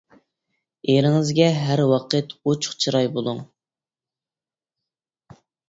ئېرىڭىزگە 0.93 1.49
ھەر 1.65 1.83
ۋاقىت 1.91 2.35
ئوچۇق 2.39 2.75
چىراي 2.87 3.13
بولۇڭ. 3.21 3.45